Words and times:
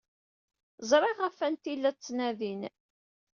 Ẓriɣ 0.89 1.17
ɣef 1.21 1.37
wanta 1.41 1.67
ay 1.71 1.75
la 1.77 1.91
ttnadin. 1.93 2.61